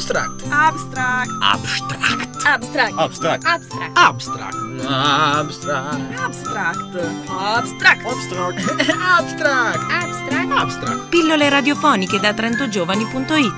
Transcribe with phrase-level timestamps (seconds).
[0.00, 0.46] Abstract.
[0.50, 1.30] Abstract.
[1.42, 2.46] Abstract.
[2.46, 2.94] Abstract.
[2.96, 3.44] Abstract.
[3.46, 3.92] Abstract.
[3.96, 4.56] Abstract.
[4.88, 6.00] Abstract.
[6.18, 6.78] Abstract.
[7.28, 8.06] Abstract.
[8.06, 8.06] Abstract.
[8.06, 9.84] Abstract.
[9.90, 10.52] Abstract.
[10.52, 11.08] Abstract.
[11.10, 13.52] Pillole radiofoniche da trentogiovani.it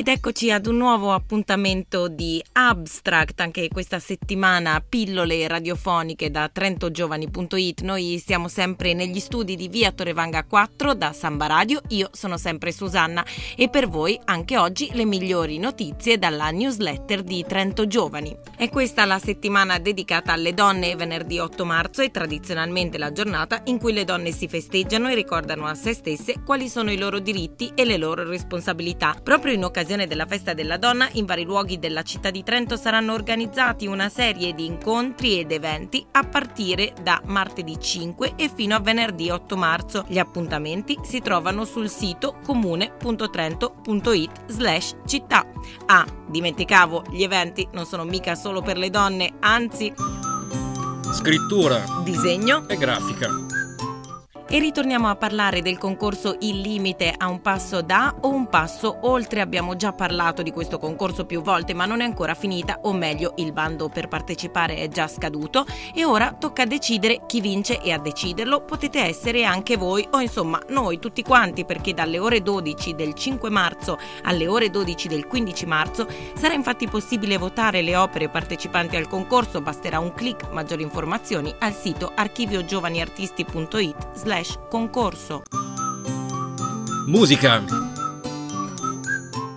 [0.00, 7.82] Ed eccoci ad un nuovo appuntamento di Abstract, anche questa settimana pillole radiofoniche da trentogiovani.it.
[7.82, 12.72] Noi siamo sempre negli studi di Via Torrevanga 4 da Samba Radio, io sono sempre
[12.72, 13.22] Susanna
[13.54, 18.34] e per voi anche oggi le migliori notizie dalla newsletter di Trento Giovani.
[18.56, 23.78] È questa la settimana dedicata alle donne, venerdì 8 marzo è tradizionalmente la giornata in
[23.78, 27.72] cui le donne si festeggiano e ricordano a se stesse quali sono i loro diritti
[27.74, 29.14] e le loro responsabilità.
[29.22, 33.12] Proprio in occasione della festa della donna, in vari luoghi della città di Trento saranno
[33.12, 38.80] organizzati una serie di incontri ed eventi a partire da martedì 5 e fino a
[38.80, 40.04] venerdì 8 marzo.
[40.08, 45.46] Gli appuntamenti si trovano sul sito comune.trento.it slash città.
[45.86, 49.92] Ah, dimenticavo, gli eventi non sono mica solo per le donne, anzi,
[51.12, 53.49] Scrittura disegno e grafica.
[54.52, 58.98] E ritorniamo a parlare del concorso Il limite a un passo da o un passo
[59.02, 59.40] oltre.
[59.40, 63.34] Abbiamo già parlato di questo concorso più volte, ma non è ancora finita, o meglio,
[63.36, 67.98] il bando per partecipare è già scaduto e ora tocca decidere chi vince e a
[68.00, 73.14] deciderlo potete essere anche voi o insomma noi tutti quanti perché dalle ore 12 del
[73.14, 78.96] 5 marzo alle ore 12 del 15 marzo sarà infatti possibile votare le opere partecipanti
[78.96, 84.38] al concorso, basterà un clic, maggiori informazioni al sito archiviogiovaniartisti.it slash
[84.70, 85.42] concorso.
[87.06, 87.89] Musica.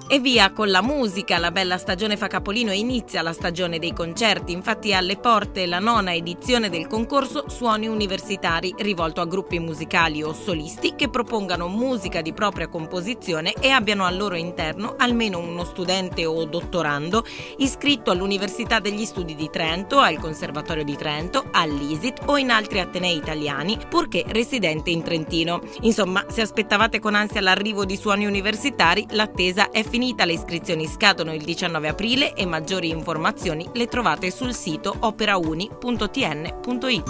[0.06, 3.94] E via con la musica, la bella stagione fa capolino e inizia la stagione dei
[3.94, 10.22] concerti, infatti alle porte la nona edizione del concorso Suoni Universitari, rivolto a gruppi musicali
[10.22, 15.64] o solisti che propongano musica di propria composizione e abbiano al loro interno almeno uno
[15.64, 17.26] studente o dottorando
[17.58, 23.16] iscritto all'Università degli Studi di Trento, al Conservatorio di Trento, all'ISIT o in altri atenei
[23.16, 25.62] italiani, purché residente in Trentino.
[25.82, 31.36] Insomma, se aspettavate con ansia l'arrivo di suoni universitari, l'attesa è finita le iscrizioni scadono
[31.36, 37.04] il 19 aprile e maggiori informazioni le trovate sul sito operauni.tn.it.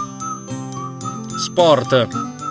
[1.38, 2.43] Sport.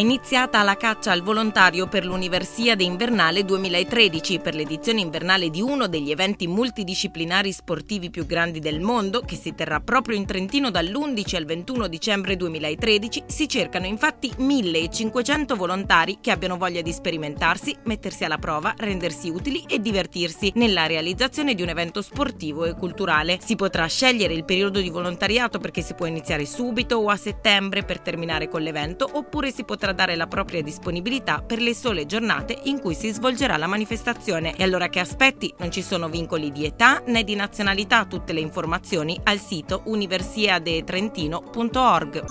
[0.00, 6.10] Iniziata la caccia al volontario per l'Universiade Invernale 2013 per l'edizione invernale di uno degli
[6.10, 11.44] eventi multidisciplinari sportivi più grandi del mondo, che si terrà proprio in Trentino dall'11 al
[11.44, 13.24] 21 dicembre 2013.
[13.26, 19.66] Si cercano infatti 1500 volontari che abbiano voglia di sperimentarsi, mettersi alla prova, rendersi utili
[19.68, 23.38] e divertirsi nella realizzazione di un evento sportivo e culturale.
[23.44, 27.82] Si potrà scegliere il periodo di volontariato perché si può iniziare subito o a settembre
[27.82, 32.58] per terminare con l'evento, oppure si potrà dare la propria disponibilità per le sole giornate
[32.64, 34.54] in cui si svolgerà la manifestazione.
[34.56, 35.52] E allora che aspetti?
[35.58, 42.24] Non ci sono vincoli di età né di nazionalità, tutte le informazioni al sito universiadetrentino.org.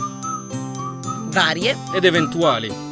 [1.29, 2.88] Varie Ed eventuali.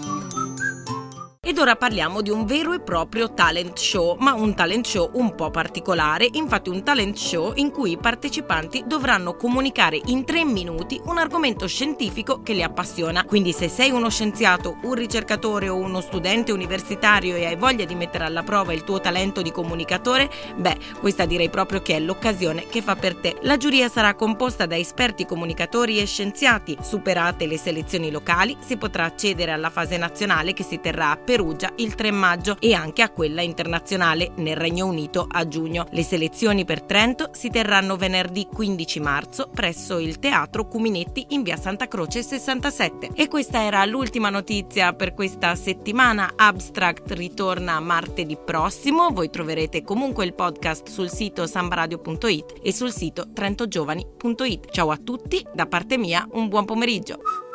[1.47, 5.33] Ed ora parliamo di un vero e proprio talent show, ma un talent show un
[5.33, 10.99] po' particolare, infatti un talent show in cui i partecipanti dovranno comunicare in tre minuti
[11.05, 13.23] un argomento scientifico che li appassiona.
[13.23, 17.95] Quindi se sei uno scienziato, un ricercatore o uno studente universitario e hai voglia di
[17.95, 22.67] mettere alla prova il tuo talento di comunicatore, beh, questa direi proprio che è l'occasione
[22.67, 23.37] che fa per te.
[23.43, 26.77] La giuria sarà composta da esperti comunicatori e scienziati.
[26.81, 31.71] Superate le selezioni locali, si potrà accedere alla fase nazionale che si terrà a Perugia
[31.75, 35.85] il 3 maggio e anche a quella internazionale nel Regno Unito a giugno.
[35.91, 41.55] Le selezioni per Trento si terranno venerdì 15 marzo presso il Teatro Cuminetti in via
[41.55, 43.11] Santa Croce 67.
[43.13, 46.33] E questa era l'ultima notizia per questa settimana.
[46.35, 49.09] Abstract ritorna martedì prossimo.
[49.11, 54.71] Voi troverete comunque il podcast sul sito sambaradio.it e sul sito trentogiovani.it.
[54.71, 57.46] Ciao a tutti, da parte mia un buon pomeriggio.